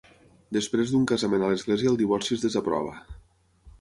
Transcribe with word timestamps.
Després 0.55 0.93
d'un 0.93 1.03
casament 1.11 1.45
a 1.47 1.51
l'església 1.51 1.93
el 1.93 2.01
divorci 2.03 2.37
es 2.39 2.47
desaprova. 2.47 2.97